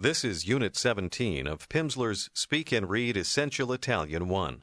[0.00, 4.62] This is Unit 17 of Pimsleur's Speak and Read Essential Italian 1.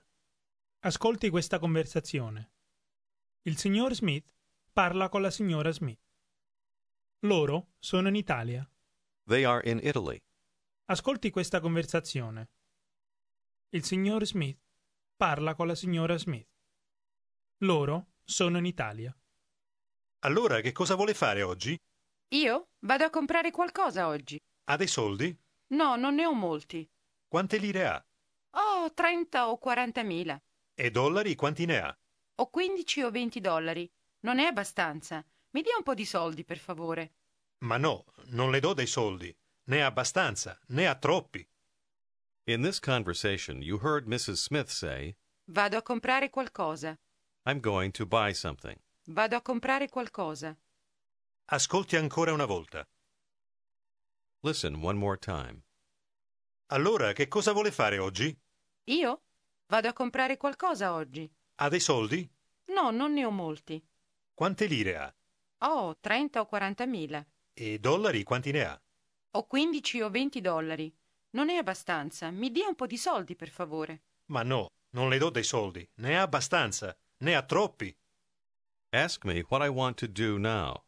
[0.83, 2.51] Ascolti questa conversazione.
[3.41, 4.33] Il signor Smith
[4.71, 5.99] parla con la signora Smith.
[7.23, 8.65] Loro sono in Italia.
[9.27, 10.21] They are in Italy.
[10.85, 12.47] Ascolti questa conversazione.
[13.71, 14.61] Il signor Smith
[15.17, 16.47] parla con la signora Smith.
[17.57, 19.13] Loro sono in Italia.
[20.19, 21.77] Allora, che cosa vuole fare oggi?
[22.29, 24.41] Io vado a comprare qualcosa oggi.
[24.65, 25.35] Ha dei soldi?
[25.67, 26.89] No, non ne ho molti.
[27.27, 28.05] Quante lire ha?
[28.51, 30.41] Ho 30 o 40 mila.
[30.73, 31.97] E dollari quanti ne ha?
[32.35, 33.91] Ho 15 o 20 dollari.
[34.21, 35.23] Non è abbastanza.
[35.51, 37.13] Mi dia un po' di soldi, per favore.
[37.59, 39.35] Ma no, non le do dei soldi.
[39.65, 41.47] Ne ha abbastanza, ne ha troppi.
[42.47, 44.43] In this conversation, you heard Mrs.
[44.43, 46.99] Smith say, Vado a comprare qualcosa.
[47.45, 48.77] I'm going to buy something.
[49.05, 50.57] Vado a comprare qualcosa.
[51.45, 52.87] Ascolti ancora una volta.
[54.45, 55.63] Listen one more time.
[56.67, 58.37] Allora, che cosa vuole fare oggi?
[58.83, 59.21] Io
[59.65, 61.27] vado a comprare qualcosa oggi.
[61.55, 62.29] Ha dei soldi?
[62.65, 63.83] No, non ne ho molti.
[64.35, 65.15] Quante lire ha?
[65.67, 67.25] Ho 30 o 40 mila.
[67.55, 68.79] E dollari quanti ne ha?
[69.31, 70.95] Ho 15 o 20 dollari.
[71.31, 72.29] Non è abbastanza.
[72.29, 74.03] Mi dia un po' di soldi, per favore.
[74.25, 75.89] Ma no, non le do dei soldi.
[75.95, 77.97] Ne ha abbastanza, ne ha troppi.
[78.89, 80.83] Ask me what I want to do now.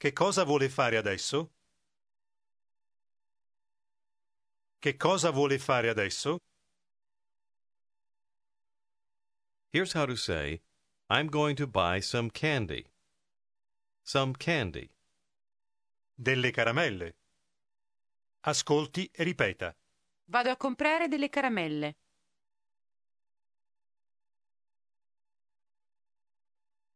[0.00, 1.50] Che cosa vuole fare adesso?
[4.78, 6.38] Che cosa vuole fare adesso?
[9.68, 10.62] Here's how to say,
[11.10, 12.86] I'm going to buy some candy.
[14.00, 14.88] Some candy.
[16.14, 17.16] Delle caramelle.
[18.40, 19.76] Ascolti e ripeta.
[20.24, 21.96] Vado a comprare delle caramelle.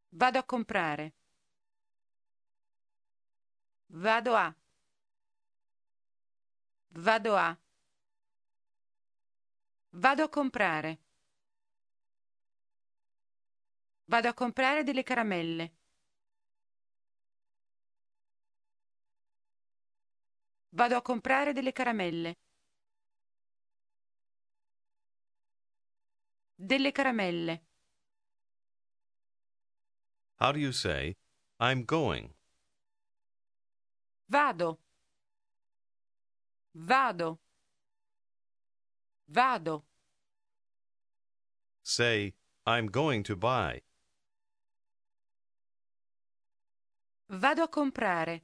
[0.08, 1.12] Vado a comprare.
[3.97, 4.53] Vado a.
[6.89, 7.56] Vado a.
[9.91, 10.98] Vado a comprare.
[14.06, 15.72] Vado a comprare delle caramelle.
[20.71, 22.37] Vado a comprare delle caramelle.
[26.56, 27.62] Delle caramelle.
[30.41, 31.16] How do you say,
[31.61, 32.34] I'm going?
[34.27, 34.79] Vado.
[36.75, 37.39] Vado.
[39.29, 39.85] Vado.
[41.83, 42.35] Say,
[42.67, 43.83] I'm going to buy.
[47.29, 48.43] Vado a comprare.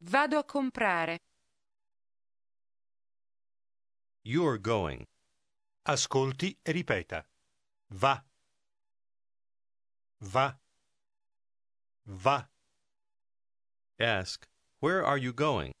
[0.00, 1.18] Vado a comprare.
[4.22, 5.06] You're going.
[5.86, 7.26] Ascolti e ripeta.
[7.90, 8.24] Va.
[10.20, 10.58] Va.
[12.06, 12.53] Va.
[14.04, 14.46] Ask,
[14.80, 15.72] where are you going?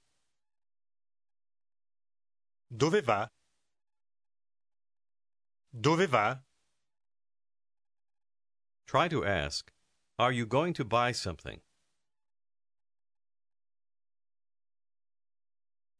[2.74, 3.28] Dove va?
[5.78, 6.42] Dove va?
[8.86, 9.70] Try to ask,
[10.18, 11.60] are you going to buy something?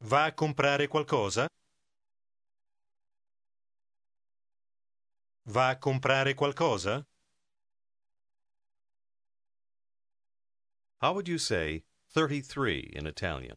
[0.00, 1.46] Va a comprare qualcosa?
[5.44, 7.04] Va a comprare qualcosa?
[11.02, 11.84] How would you say
[12.14, 13.56] 33 in Italian?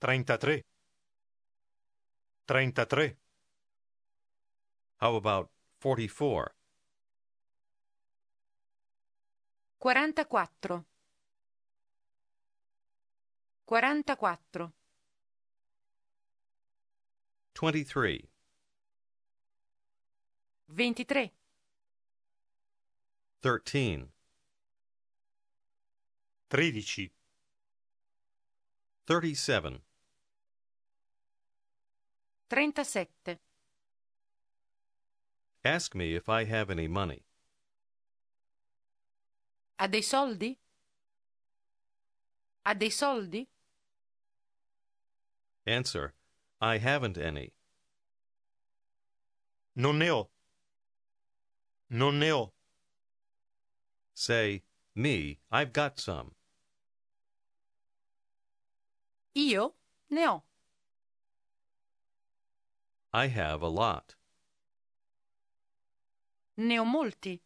[0.00, 0.62] 33.
[2.48, 3.12] 33.
[4.96, 5.50] How about
[5.80, 6.54] 44?
[9.78, 10.48] 44.
[13.66, 14.72] 44.
[17.54, 18.24] 23.
[20.74, 21.32] 23.
[23.42, 24.11] 13.
[26.52, 27.08] 13.
[29.06, 29.78] 37.
[32.50, 33.38] 37.
[35.64, 37.22] Ask me if I have any money.
[39.78, 40.58] Ha dei soldi?
[42.66, 43.48] Ha dei soldi?
[45.66, 46.12] Answer,
[46.60, 47.54] I haven't any.
[49.74, 50.28] Non ne ho.
[51.88, 52.52] Non ne ho.
[54.12, 54.64] Say,
[54.94, 56.32] me, I've got some.
[59.34, 59.74] Io
[60.10, 60.42] ne ho.
[63.14, 64.14] I have a lot.
[66.56, 67.40] Ne ho molti.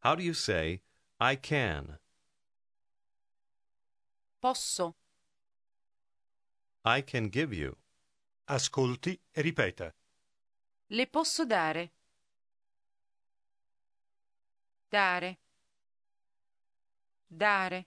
[0.00, 0.82] How do you say,
[1.18, 1.98] I can?
[4.40, 4.94] Posso.
[6.84, 7.76] I can give you.
[8.48, 9.92] Ascolti e ripeta.
[10.88, 11.90] Le posso dare.
[14.88, 15.38] Dare.
[17.26, 17.86] Dare.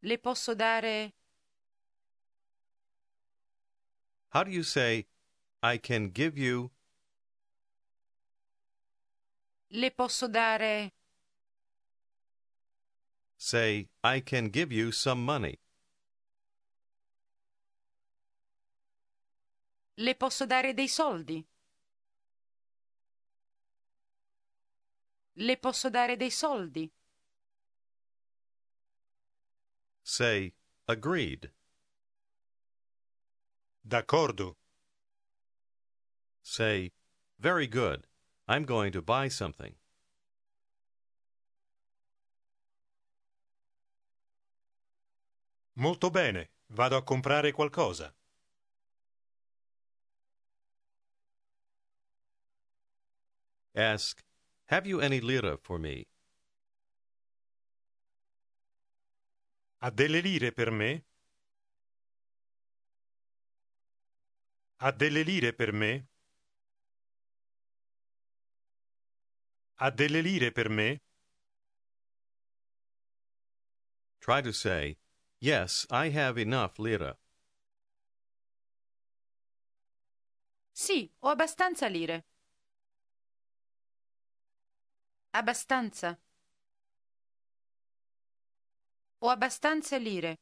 [0.00, 1.12] Le posso dare.
[4.30, 5.06] How do you say,
[5.62, 6.70] I can give you,
[9.70, 10.92] Le posso dare.
[13.36, 15.58] say, I can give you some money.
[19.96, 21.44] Le posso dare dei soldi.
[25.34, 26.90] Le posso dare dei soldi.
[30.10, 30.54] Say,
[30.88, 31.50] agreed.
[33.86, 34.56] D'accordo.
[36.42, 36.92] Say,
[37.38, 38.06] very good.
[38.48, 39.74] I'm going to buy something.
[45.76, 46.48] Molto bene.
[46.70, 48.14] Vado a comprare qualcosa.
[53.74, 54.24] Ask,
[54.68, 56.06] have you any lira for me?
[59.80, 61.04] Ha delle lire per me?
[64.78, 66.08] Ha delle lire per me?
[69.76, 71.00] Ha delle lire per me?
[74.20, 74.98] Try to say,
[75.38, 77.16] yes, I have enough lira.
[80.72, 82.24] Sì, ho abbastanza lire.
[85.30, 86.18] Abbastanza.
[89.20, 90.36] Ho abbastanza lire.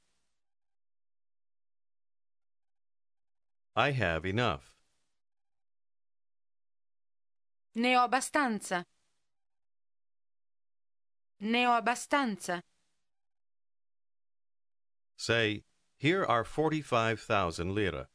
[3.74, 4.74] I have enough.
[7.74, 8.84] Ne ho abbastanza.
[11.40, 12.62] Ne ho abbastanza.
[15.16, 15.64] Say,
[15.96, 18.08] here are 45,000 lira.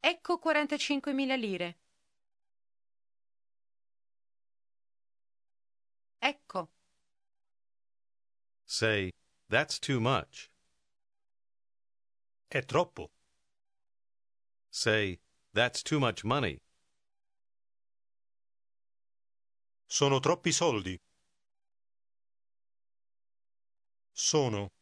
[0.00, 1.76] Ecco 45.000 lire.
[8.76, 9.12] Say,
[9.48, 10.50] that's too much.
[12.50, 13.12] È troppo.
[14.68, 15.20] Say,
[15.52, 16.58] that's too much money.
[19.86, 20.98] Sono troppi soldi.
[24.12, 24.72] Sono.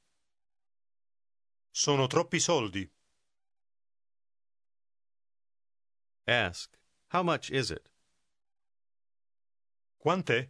[1.71, 2.91] Sono troppi soldi.
[6.27, 6.79] Ask,
[7.09, 7.91] how much is it?
[9.99, 10.49] Quant'è?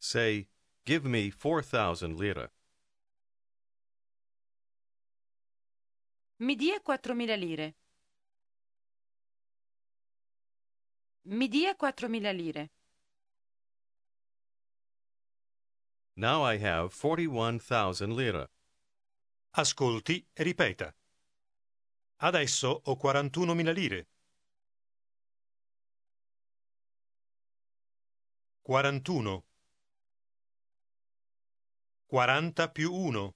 [0.00, 0.48] Say,
[0.84, 2.50] give me 4,000 lira.
[6.38, 7.74] Mi dia 4.000 lire.
[11.24, 12.70] Mi dia 4.000 lire.
[16.14, 18.48] Now I have 41,000 lira.
[19.52, 20.94] Ascolti e ripeta.
[22.16, 24.06] Adesso ho 41.000 lire.
[28.62, 29.44] 41.
[32.12, 33.32] 40 più 1.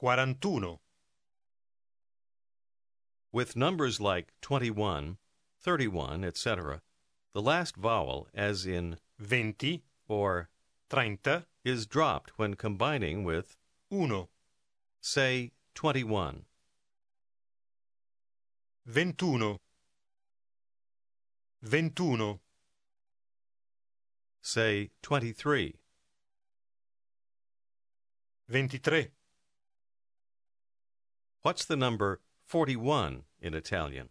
[0.00, 0.78] 41.
[3.30, 5.18] With numbers like 21,
[5.60, 6.82] 31, etc.,
[7.32, 10.48] the last vowel, as in 20, or,
[10.90, 13.56] 30, is dropped when combining with,
[13.90, 14.26] 1,
[15.00, 16.46] say, 21.
[18.92, 19.60] 21.
[21.64, 22.40] 21.
[24.44, 25.76] Say, 23.
[28.48, 29.08] 23.
[31.42, 34.08] What's the number 41 in Italian?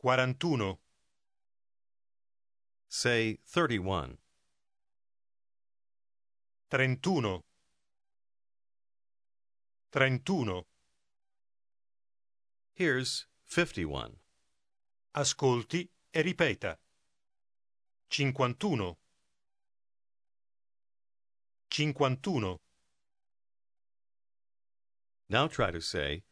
[0.00, 0.78] 41.
[2.88, 4.16] Say, 31.
[6.70, 7.42] 31.
[9.92, 10.62] 31.
[12.72, 14.16] Here's 51.
[15.14, 16.78] Ascolti e ripeta.
[18.10, 18.96] 51.
[21.70, 22.58] 51.
[25.28, 26.22] Now try to say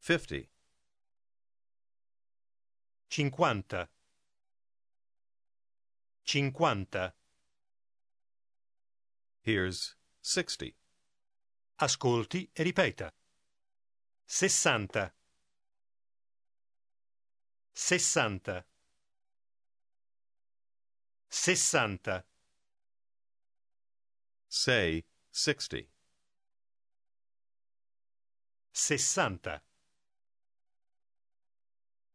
[0.00, 0.48] 50.
[3.10, 3.88] 50.
[6.24, 7.12] 50.
[9.42, 10.74] Here's 60.
[11.80, 13.12] Ascolti e ripeta.
[14.26, 15.12] 60.
[17.74, 18.64] 60.
[21.30, 22.24] sessanta.
[24.48, 25.88] Say sixty.
[28.72, 29.60] Sessanta.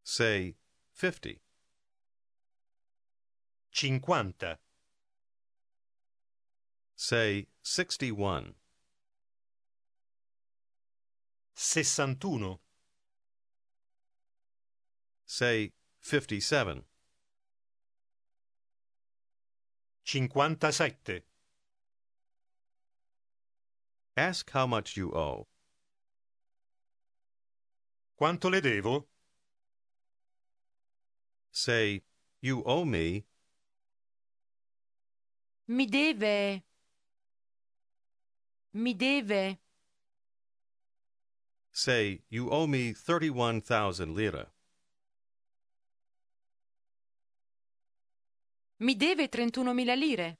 [0.04, 0.56] Say
[0.94, 1.42] fifty.
[3.74, 4.58] Cinquanta.
[6.96, 8.56] Say sixty-one.
[11.56, 12.60] Sessantuno.
[15.26, 16.84] Say fifty-seven.
[20.12, 21.22] 57,
[24.18, 25.48] Ask how much you owe.
[28.18, 29.06] quanto le devo?
[31.50, 32.02] Say,
[32.42, 33.24] You owe me
[35.68, 36.62] Mi deve.
[38.74, 39.58] Mi deve.
[41.72, 44.48] Say, you owe me 31,000 lira.
[48.82, 50.40] Mi deve 31.000 lire.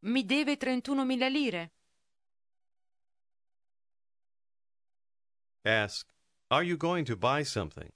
[0.00, 1.72] Mi deve 31.000 lire.
[5.62, 6.06] Ask,
[6.48, 7.90] Are you going to buy something?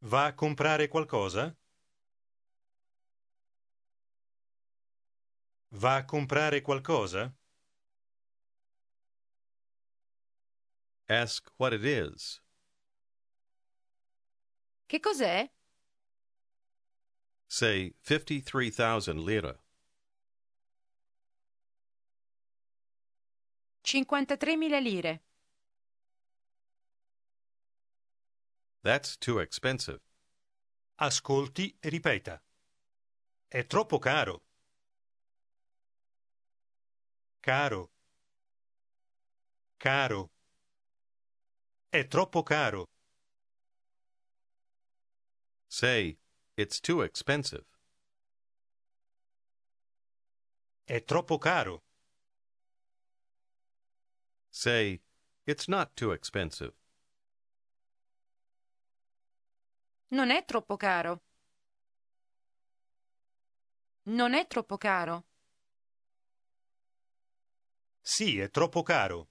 [0.00, 1.56] Va a comprare qualcosa?
[5.68, 7.34] Va a comprare qualcosa?
[11.08, 12.40] Ask what it is.
[14.86, 15.50] Che cos'è?
[17.46, 19.58] Say 53,000 lira.
[23.82, 25.20] 53.000 lire.
[28.82, 30.00] That's too expensive.
[30.96, 32.42] Ascolti e ripeta.
[33.48, 34.42] È troppo caro.
[37.40, 37.90] Caro.
[39.76, 40.33] Caro.
[41.94, 42.86] È troppo caro.
[45.68, 46.18] Say,
[46.56, 47.64] It's too expensive.
[50.84, 51.84] È troppo caro.
[54.50, 55.00] Say,
[55.44, 56.72] It's not too expensive.
[60.08, 61.22] Non è troppo caro.
[64.06, 65.26] Non è troppo caro.
[68.02, 69.28] Sì, è troppo caro.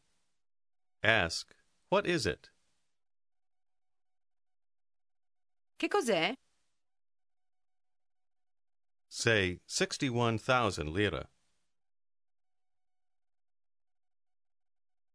[1.01, 1.53] Ask,
[1.89, 2.52] What is it?
[5.84, 6.34] Che cos'è?
[9.06, 11.30] Say 61,000 lira.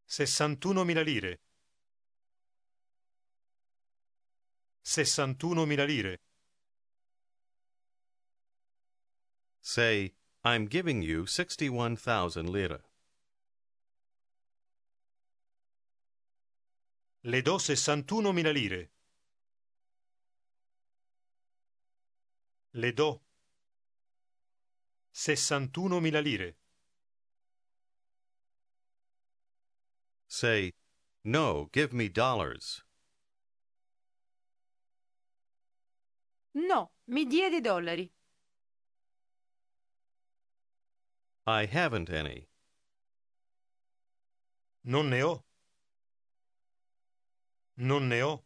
[0.06, 1.40] 61.000 lire.
[4.84, 6.18] 61.000 lire.
[9.62, 10.12] Say,
[10.44, 12.84] I'm giving you 61,000 lira.
[17.22, 18.90] Le do 61.000 lire.
[22.78, 23.20] Le do
[25.12, 26.54] 61.000 lire.
[30.28, 30.74] Say,
[31.24, 32.84] No, give me dollars.
[36.54, 38.12] No, mi dia dei dollari.
[41.48, 42.46] I haven't any.
[44.84, 45.42] Non ne ho.
[47.76, 48.44] Non ne ho.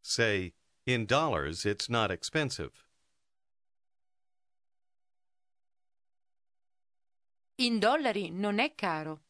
[0.00, 0.54] Say,
[0.88, 2.70] In dollars, it's not expensive.
[7.56, 9.20] In dollari non è caro.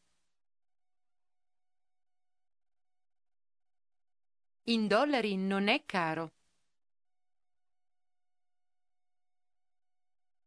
[4.67, 6.31] In dollari non è caro.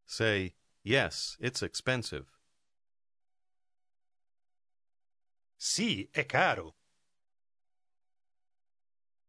[0.07, 2.25] Say, Yes, it's expensive.
[5.57, 6.73] Sì, è caro.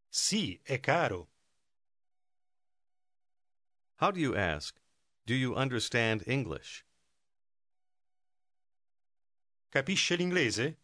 [0.09, 1.34] Sì, è caro.
[4.05, 4.79] How do you ask,
[5.25, 6.85] Do you understand English?
[9.73, 10.77] Capisce l'inglese?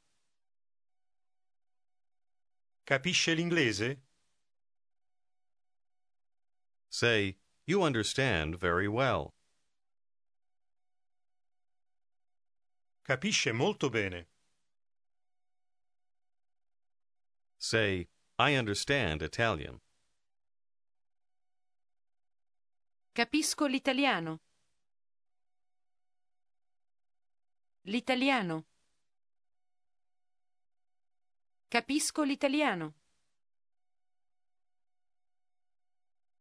[2.87, 3.99] Capisce l'inglese?
[6.89, 7.37] Say,
[7.67, 9.35] You understand very well.
[13.07, 14.29] Capisce molto bene.
[17.59, 18.09] Say,
[18.39, 19.81] I understand Italian.
[23.13, 24.41] Capisco l'italiano.
[27.83, 28.67] L'italiano.
[31.67, 32.95] Capisco l'italiano.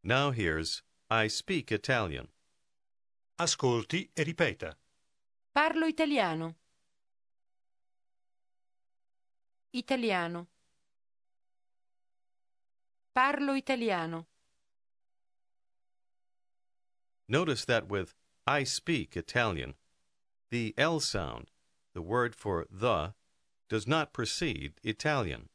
[0.02, 2.28] Now here's I speak Italian.
[3.34, 4.78] Ascolti e ripeta.
[5.50, 6.56] Parlo italiano.
[9.70, 10.48] Italiano.
[13.12, 14.29] Parlo italiano.
[17.30, 19.74] Notice that with I speak Italian,
[20.50, 21.52] the L sound,
[21.94, 23.14] the word for the,
[23.68, 25.48] does not precede Italian.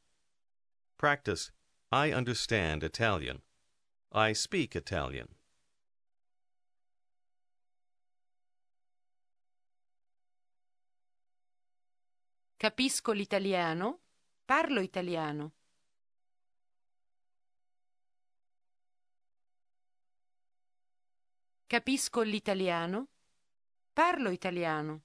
[0.97, 1.51] Practice
[1.91, 3.41] I understand Italian.
[4.09, 5.27] I speak Italian.
[12.57, 13.99] Capisco l'italiano.
[14.45, 15.51] Parlo italiano.
[21.67, 23.07] Capisco l'italiano,
[23.91, 25.01] parlo italiano.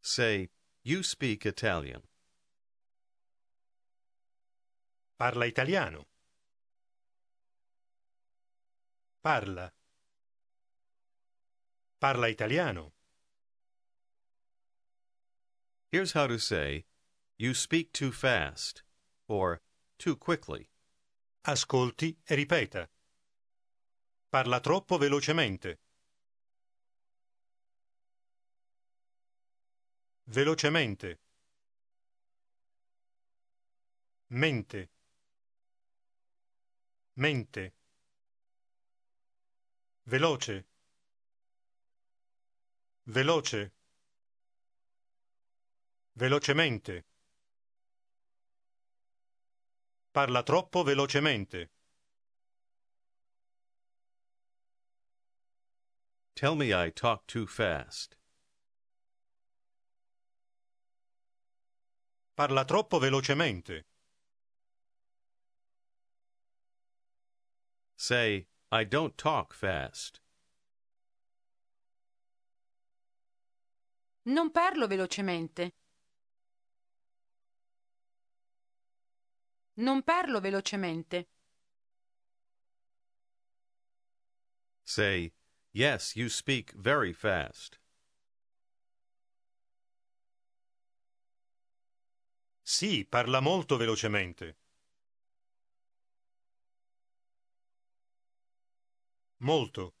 [0.00, 0.50] Say,
[0.82, 2.02] You speak Italian.
[5.16, 6.06] Parla italiano.
[9.22, 9.72] Parla.
[12.00, 12.92] Parla italiano.
[15.90, 16.84] Here's how to say,
[17.36, 18.82] You speak too fast,
[19.28, 19.60] or
[19.98, 20.68] too quickly.
[21.48, 22.90] Ascolti e ripeta.
[24.28, 25.78] Parla troppo velocemente.
[30.24, 31.20] Velocemente.
[34.30, 34.90] Mente.
[37.12, 37.74] Mente.
[40.02, 40.66] Veloce.
[43.04, 43.72] Veloce.
[46.14, 47.04] Velocemente.
[50.16, 51.68] Parla troppo velocemente.
[56.34, 58.16] Tell me I talk too fast.
[62.34, 63.82] Parla troppo velocemente.
[67.96, 70.22] Say, I don't talk fast.
[74.22, 75.74] Non parlo velocemente.
[79.78, 81.28] Non parlo velocemente.
[84.84, 85.32] Say,
[85.72, 87.78] Yes, you speak very fast.
[92.62, 94.56] Sì, parla molto velocemente.
[99.38, 99.94] Molto.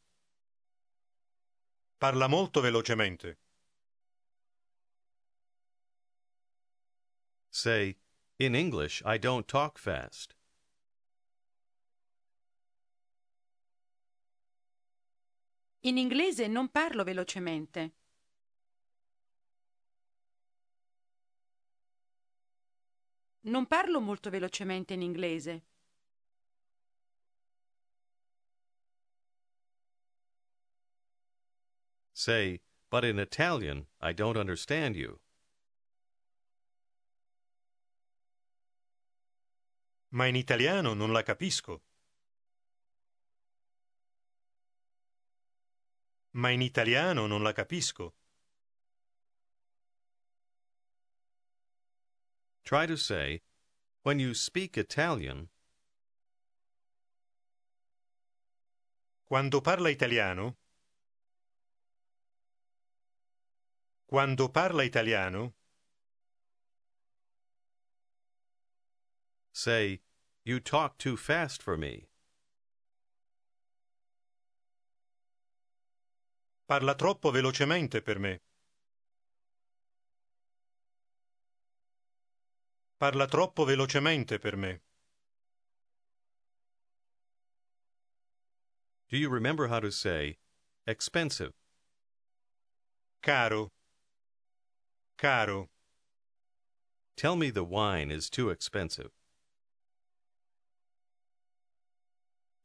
[1.98, 3.38] Parla molto velocemente.
[7.50, 7.98] Say,
[8.38, 10.34] In English, I don't talk fast.
[15.80, 17.94] In inglese non parlo velocemente.
[23.42, 25.64] Non parlo molto velocemente in inglese.
[32.12, 35.20] Say, But in Italian, I don't understand you.
[40.16, 41.82] Ma in italiano non la capisco.
[46.30, 48.14] Ma in italiano non la capisco.
[52.62, 53.42] Try to say,
[54.04, 55.50] When you speak Italian,
[59.26, 60.56] Quando parla italiano?
[64.06, 65.56] Quando parla italiano?
[69.56, 70.00] say,
[70.46, 72.06] You talk too fast for me.
[76.68, 78.38] Parla troppo velocemente per me.
[82.96, 84.78] Parla troppo velocemente per me.
[89.08, 90.38] Do you remember how to say,
[90.86, 91.54] Expensive?
[93.20, 93.72] Caro.
[95.18, 95.70] Caro.
[97.16, 99.15] Tell me the wine is too expensive.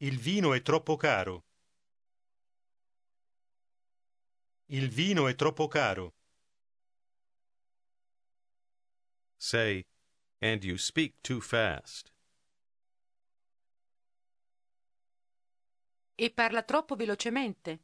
[0.04, 1.44] Il vino è troppo caro.
[4.70, 6.16] Il vino è troppo caro.
[9.38, 9.86] Say,
[10.40, 12.12] And you speak too fast.
[16.16, 17.84] E parla troppo velocemente.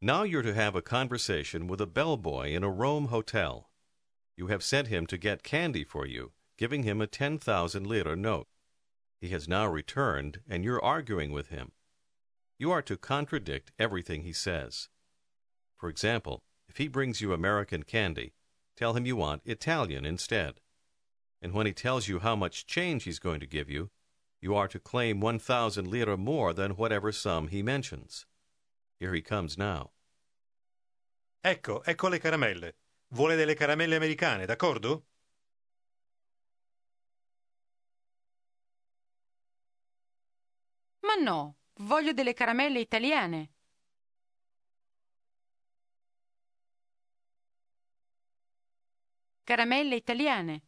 [0.00, 3.70] Now you're to have a conversation with a bellboy in a Rome hotel.
[4.36, 8.48] You have sent him to get candy for you, giving him a 10,000 lira note.
[9.20, 11.72] He has now returned, and you're arguing with him.
[12.58, 14.88] You are to contradict everything he says.
[15.76, 18.32] For example, if he brings you American candy,
[18.76, 20.60] tell him you want Italian instead.
[21.42, 23.90] And when he tells you how much change he's going to give you,
[24.40, 28.26] you are to claim 1,000 lira more than whatever sum he mentions.
[28.98, 29.90] Here he comes now.
[31.44, 32.72] Ecco, ecco le caramelle.
[33.14, 35.02] Vuole delle caramelle americane, d'accordo?
[41.20, 43.50] no, voglio delle caramelle italiane.
[49.44, 50.62] Caramelle italiane.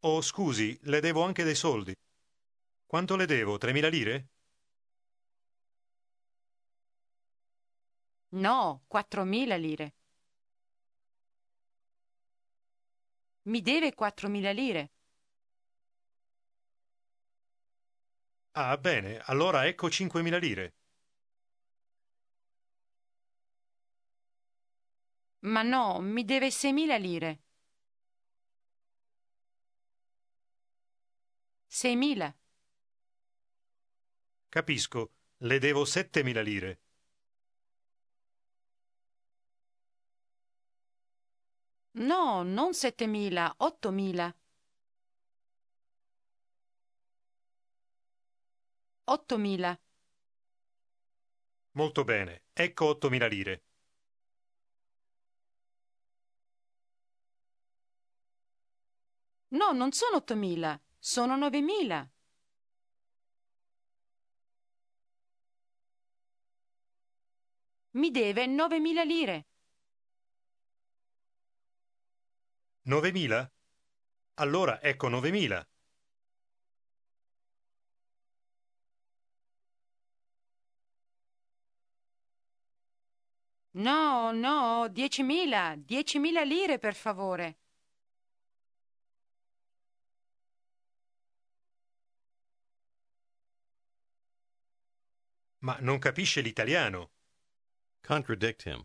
[0.00, 1.94] Oh, scusi, le devo anche dei soldi.
[2.86, 3.58] Quanto le devo?
[3.58, 4.28] 3.000 lire?
[8.30, 9.94] No, 4.000 lire.
[13.42, 14.90] Mi deve 4.000 lire.
[18.52, 20.74] Ah, bene, allora ecco 5.000 lire.
[25.40, 27.42] Ma no, mi deve 6.000 lire.
[31.66, 32.36] 6.000.
[34.48, 36.80] Capisco, le devo 7.000 lire.
[41.92, 44.39] No, non 7.000, 8.000.
[49.10, 49.80] 8.000.
[51.72, 53.64] Molto bene, ecco 8.000 lire.
[59.48, 62.08] No, non sono 8.000, sono 9.000.
[67.92, 69.46] Mi deve 9.000 lire.
[72.86, 73.50] 9.000?
[74.34, 75.66] Allora ecco 9.000.
[83.72, 87.58] No, no, 10.000, 10.000 lire per favore.
[95.58, 97.10] Ma non capisce l'italiano.
[98.00, 98.84] Contradict him.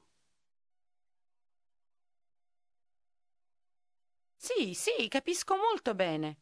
[4.35, 6.37] Sì, sì, capisco molto bene.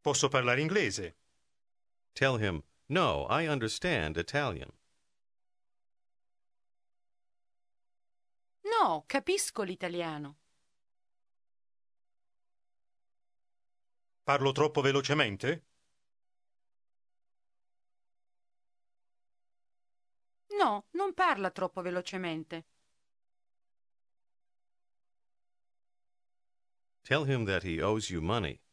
[0.00, 1.16] Posso parlare inglese.
[2.12, 4.70] Tell him, No, I understand Italian.
[8.62, 10.38] No, capisco l'italiano.
[14.22, 15.64] Parlo troppo velocemente?
[20.58, 22.66] No, non parla troppo velocemente.
[27.02, 28.63] Tell him that he owes you money.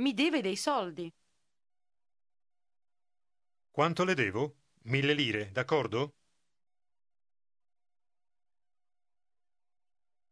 [0.00, 1.12] Mi deve dei soldi.
[3.70, 4.56] Quanto le devo?
[4.84, 6.14] Mille lire, d'accordo?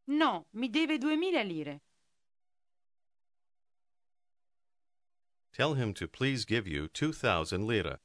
[0.05, 1.83] No, mi deve duemila lire.
[5.51, 8.01] Tell him to please give you 2,000 lire.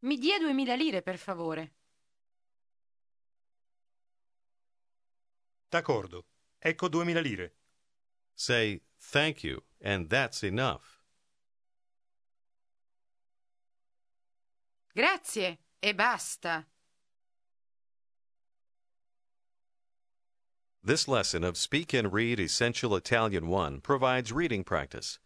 [0.00, 1.72] Mi dia duemila lire, per favore.
[5.68, 6.31] D'accordo.
[6.64, 7.52] Ecco 2000 lire.
[8.34, 11.02] Say, thank you, and that's enough.
[14.94, 16.66] Grazie, e basta.
[20.84, 25.18] This lesson of Speak and Read Essential Italian 1 provides reading practice.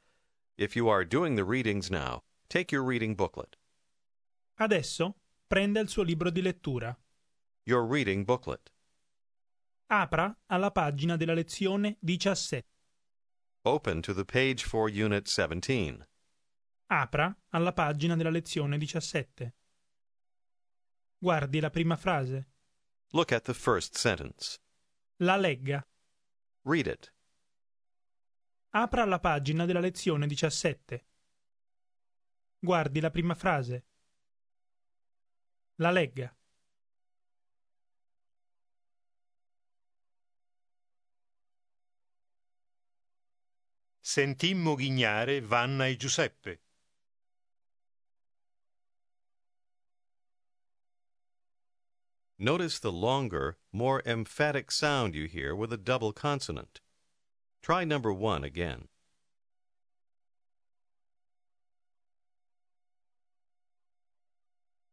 [0.59, 3.57] If you are doing the readings now, take your reading booklet.
[4.59, 5.15] Adesso
[5.49, 6.97] prenda il suo libro di lettura.
[7.65, 8.71] Your reading booklet.
[9.89, 12.65] Apra alla pagina della lezione 17.
[13.63, 16.09] Open to the page for Unit 17.
[16.87, 19.55] Apra alla pagina della lezione 17.
[21.19, 22.49] Guardi la prima frase.
[23.11, 24.59] Look at the first sentence.
[25.19, 25.87] La legga.
[26.63, 27.13] Read it.
[28.71, 31.07] Apra la pagina della lezione 17.
[32.59, 33.85] Guardi la prima frase.
[35.77, 36.36] La legga.
[44.17, 46.57] Sentimmo ghignare Vanna e Giuseppe.
[52.39, 56.81] Notice the longer, more emphatic sound you hear with a double consonant.
[57.61, 58.89] Try number one again.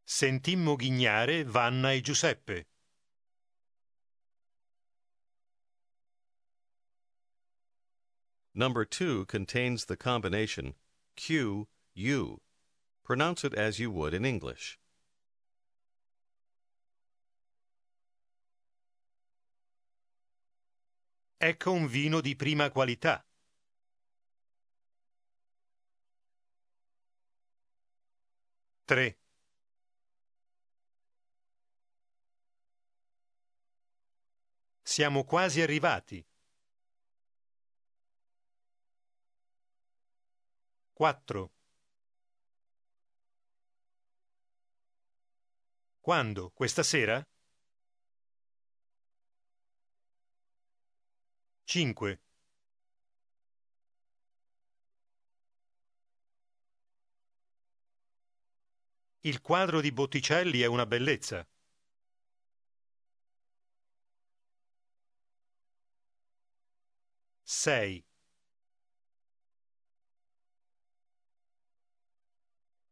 [0.05, 2.65] Sentimmo ghignare Vanna e Giuseppe.
[8.55, 10.75] Number two contains the combination
[11.15, 12.41] Q U.
[13.03, 14.77] Pronounce it as you would in English.
[21.39, 23.25] Ecco un vino di prima qualità.
[28.85, 29.17] Tre.
[34.83, 36.23] Siamo quasi arrivati.
[40.93, 41.51] 4.
[45.99, 46.51] Quando?
[46.53, 47.25] Questa sera?
[51.65, 52.21] 5.
[59.21, 61.47] Il quadro di Botticelli è una bellezza.
[67.43, 68.03] 6.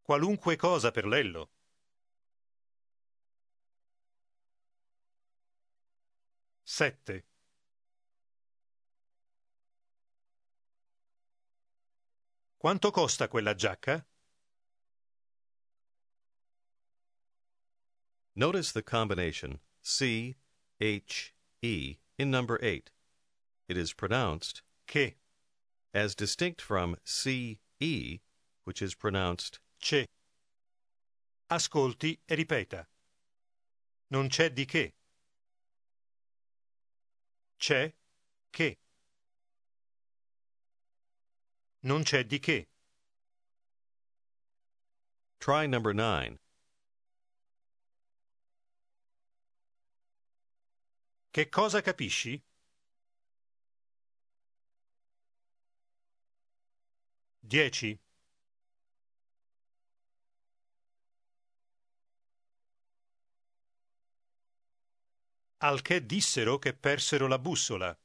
[0.04, 1.50] Qualunque cosa per Lello.
[6.64, 7.26] Sette.
[12.58, 14.06] Quanto costa quella giacca?
[18.36, 20.36] Notice the combination C,
[20.80, 22.92] H, E in number 8.
[23.68, 25.16] It is pronounced Che,
[25.94, 28.20] as distinct from C, E,
[28.64, 30.08] which is pronounced c'è.
[31.48, 32.88] Ascolti e ripeta.
[34.08, 34.94] Non c'è di che.
[37.58, 37.91] C'è
[38.52, 38.78] che.
[41.80, 42.67] Non c'è di che.
[45.39, 46.39] Try number 9.
[51.32, 52.39] Che cosa capisci?
[57.39, 58.00] Dieci.
[65.63, 67.95] Al che dissero che persero la bussola.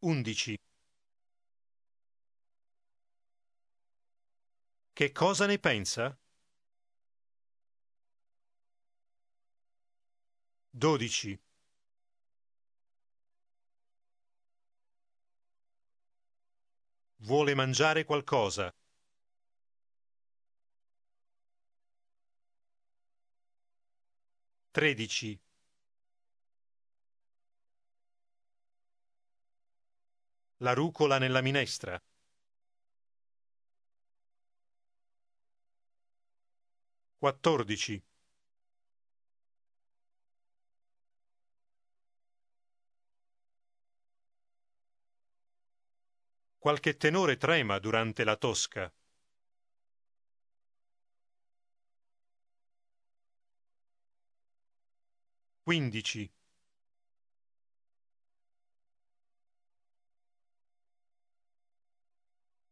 [0.00, 0.56] Undici.
[4.92, 6.16] Che cosa ne pensa?
[10.70, 11.36] Dodici.
[17.16, 18.72] Vuole mangiare qualcosa.
[24.78, 25.36] Tredici.
[30.58, 32.00] La rucola nella minestra.
[37.18, 38.00] Quattordici.
[46.56, 48.94] Qualche tenore trema durante la tosca.
[55.68, 56.26] Quindici.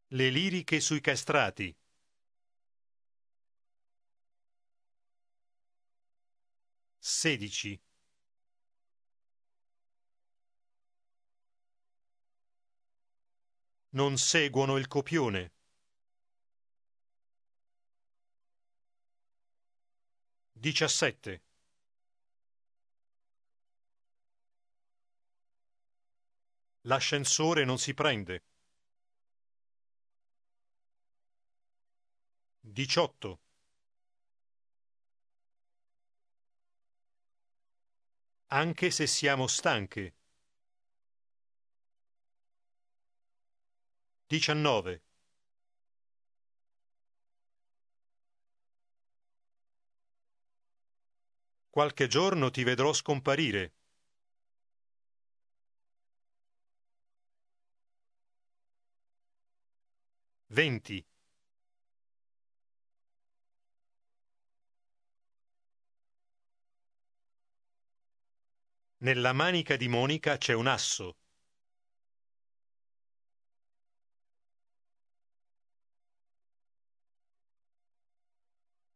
[0.06, 1.76] Le liriche sui castrati.
[6.98, 7.78] Sedici.
[13.90, 15.52] Non seguono il copione.
[20.52, 21.45] Diciassette.
[26.86, 28.44] L'ascensore non si prende.
[32.60, 33.40] Diciotto.
[38.46, 40.14] Anche se siamo stanche.
[44.28, 45.02] Diciannove.
[51.68, 53.75] Qualche giorno ti vedrò scomparire.
[60.48, 61.04] Venti.
[68.98, 71.16] Nella manica di Monica c'è un asso.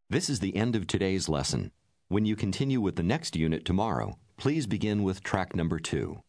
[0.09, 1.71] This is the end of today's lesson.
[2.09, 6.23] When you continue with the next unit tomorrow, please begin with track number two.